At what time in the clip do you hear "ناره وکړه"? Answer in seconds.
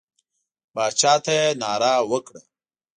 1.61-2.41